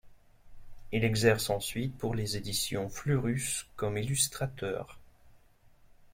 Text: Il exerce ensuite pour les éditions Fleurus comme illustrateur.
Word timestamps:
Il 0.91 1.05
exerce 1.05 1.51
ensuite 1.51 1.95
pour 1.95 2.15
les 2.15 2.35
éditions 2.35 2.89
Fleurus 2.89 3.67
comme 3.75 3.99
illustrateur. 3.99 4.97